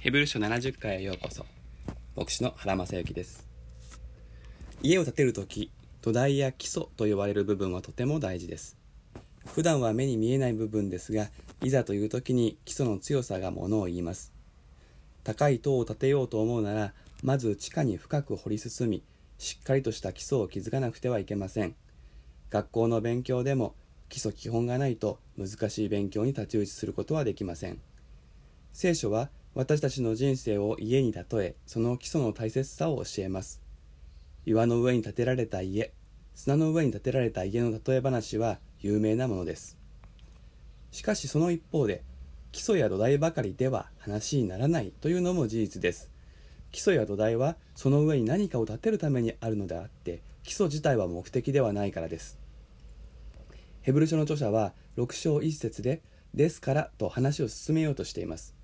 [0.00, 1.44] ヘブル書70回へようこそ。
[2.16, 3.46] 牧師の原正幸です。
[4.82, 5.70] 家を建てるとき
[6.00, 8.78] 土台や基礎と呼ばれる部分はとても大事です。
[9.44, 11.28] 普段は目に見えない部分ですが
[11.62, 14.32] いざという時に基礎の強さがものを言います。
[15.22, 19.02] 高い塔を建てようと思うならまず地下に深く掘り進み
[19.36, 21.74] しっかりとした基礎を築かなくてはいけません。
[22.48, 23.74] 学校の勉強でも
[24.08, 27.78] 基礎基本がないと難しい勉強に太刀打ちすることはできません。
[28.72, 33.60] 聖書は私たちの人生を家に例えその基礎の大切さを教えます。
[34.46, 35.92] 岩の上に建てられた家
[36.34, 39.76] 砂の上に建てられた家の例え話は有名なものです。
[40.92, 42.02] しかしその一方で
[42.52, 46.10] 基礎や土台ばかりでは話にならないというのも事実です。
[46.70, 52.38] 基礎や土台はその上に何かを建てるためにあるのであって基礎自体は目的ではないからです。
[53.82, 56.02] ヘブル書の著者は6章1節で
[56.34, 58.59] 「ですから」と話を進めようとしています。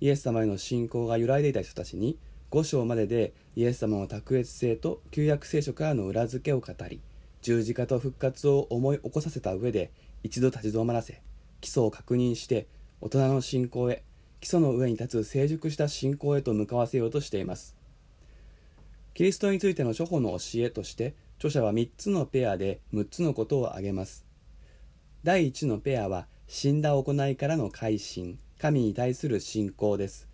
[0.00, 2.18] イエス様への信仰が揺らいでいた人たちに
[2.50, 7.00] 5章まででイエス様の卓越性と旧約聖書からの裏付けを語り
[7.42, 9.90] 十字架と復活を思い起こさせた上で
[10.22, 11.20] 一度立ち止まらせ
[11.60, 12.66] 基礎を確認して
[13.00, 14.02] 大人の信仰へ
[14.40, 17.74] 基礎の上に立つ成熟した信仰へと向かわせようとしています。
[19.14, 24.24] キリストについての処方の教えとして著者は3つのペアで6つのことを挙げます。
[25.24, 28.38] 第1のペアは死んだ行いからの改心。
[28.58, 30.28] 神に対する信仰です。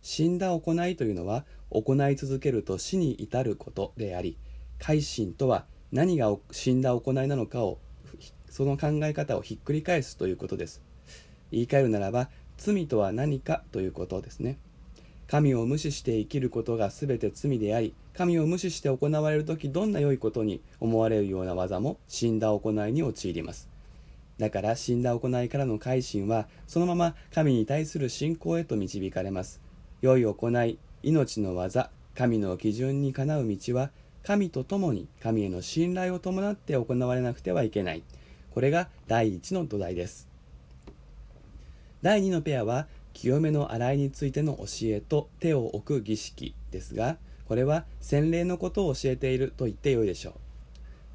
[0.00, 4.36] 死んだ行いというのは行い続けると死に至ることであり
[4.78, 7.78] 改心とは何が死んだ行いなのかを
[8.50, 10.82] その考え方をひっくり返すということです。
[11.50, 14.58] 言い換えるならば罪とは何かということですね。
[15.26, 23.73] 神を無視して生きることが全て罪であり神を無視して行われる時どんな良いことに思われるような技も死んだ行いに陥ります。
[24.38, 29.60] だから死んだ行いからの改心はそのまま神に対する信仰へと導かれます。
[30.02, 33.90] 良い行い命の技神の基準にかなう道は
[34.22, 38.02] 神と共に神への信頼を伴って行われなくてはいけない。
[38.52, 40.28] これが第一の土台です。
[42.02, 47.16] 第2のペアは清めの洗いについての教えと手を置く儀式ですが
[47.46, 50.34] これは洗礼のことを教えていると言ってよいでしょう。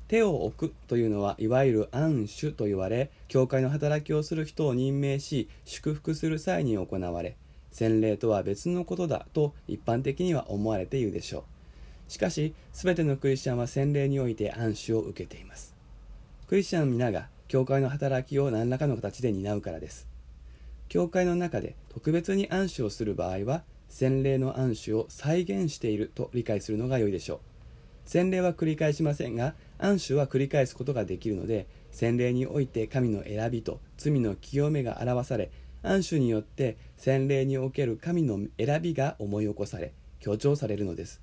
[0.09, 7.37] 手を置くというのはいわゆる暗守と言われ教会の働きをする人を任命し祝福する際に行われ
[7.71, 11.45] 洗礼とは別のことだと一般的には思われているでしょ
[12.07, 12.11] う。
[12.11, 15.75] しかし全てのクリスチャンは洗礼において暗守を受けています。
[16.47, 20.07] クリスチャン皆が教会の働きを何らかの形で担うからです。
[20.87, 27.48] 教会の中で特別に暗守をする場合は洗礼の暗守を再現していると理解するのが良いでしょう。
[28.09, 35.51] 洗礼は繰り返しませんが暗守は繰り返すことができるので洗礼において神の選びと罪の清めが表され
[35.83, 41.21] 暗守によって洗礼における神の選びが思い起こされ強調されるのです。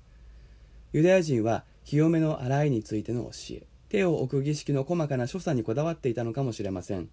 [0.93, 7.09] ユダヤ人は清めの洗いについての教え手を置く儀式の細かな所作にこだわっていたのかもしれません。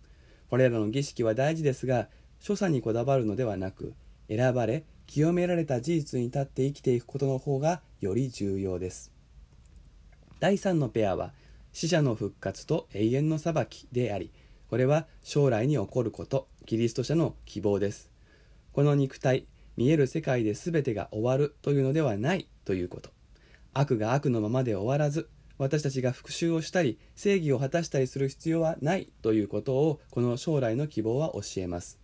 [0.51, 2.07] これらの儀式は大事ですが
[2.39, 3.93] 所作にこだわるのではなく
[4.29, 9.14] 選ばれ清められた事実に立って生きていくことの方がより重要です。
[10.41, 11.33] 第3のペアは
[11.73, 14.31] 死者の復活と永遠の裁きであり
[14.69, 18.11] これは将来に起こることキリスト者の希望です。
[18.73, 19.47] この肉体
[19.77, 23.11] 見える世界で全てが終わるというのではないということ。
[23.73, 25.29] 悪が悪のままで終わらず
[25.59, 31.99] 私たちが復讐をしたり正義を果たしたりする必要はないということをこの将来の希望は教えます。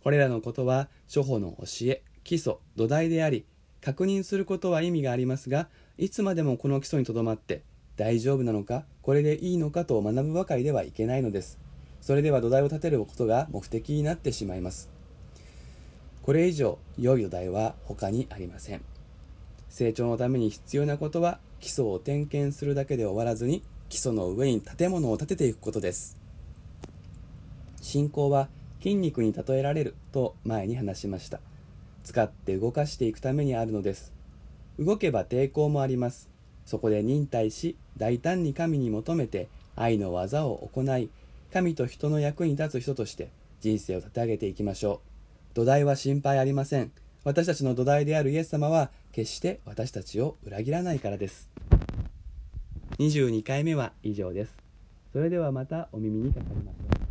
[0.00, 3.44] これらのことは処方の教え基礎土台であり
[3.86, 7.62] 確認することは意味がありますがいつまでもこの基礎にとどまって
[7.94, 11.60] 大丈夫なのかこれでいいのかと学ぶばかりではいけないのです。
[12.00, 14.90] それでは土台を立てることが目的になってしまいます。
[16.24, 18.82] これ以上良い土台は他にありません。
[19.68, 26.16] 成長のために必要なことは基礎を点検するだけで終わらずに基礎の上に建物を建てていくことです。
[27.80, 28.48] 信仰は
[28.82, 31.38] 筋肉に例えられると前に話しました。
[32.06, 34.12] 使って動かしていくためにあるのです。
[34.78, 36.28] 動けば抵抗もあります。
[36.64, 41.10] そこで忍耐し大胆に神に求めて愛の技を行い
[41.52, 43.30] 神と人の役に立つ人として
[43.60, 45.00] 人生を立て上げていきましょ
[45.52, 45.54] う。
[45.54, 46.92] 土台は心配ありません。
[47.24, 51.50] 私たちの土台であるイエス様は決して私たちを裏切らないからです。
[53.00, 54.54] 22回目は以上です。
[55.12, 57.05] それではまたお耳にかかりましょう。